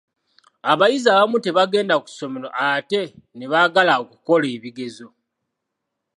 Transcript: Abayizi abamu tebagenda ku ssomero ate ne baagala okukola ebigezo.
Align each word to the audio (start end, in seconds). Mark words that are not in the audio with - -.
Abayizi 0.71 1.07
abamu 1.09 1.37
tebagenda 1.45 1.95
ku 2.01 2.07
ssomero 2.11 2.47
ate 2.69 3.01
ne 3.37 3.45
baagala 3.51 3.93
okukola 4.03 4.45
ebigezo. 4.55 5.07